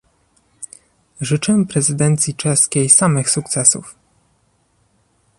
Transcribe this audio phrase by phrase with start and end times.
[1.21, 3.95] Życzę prezydencji czeskiej samych sukcesów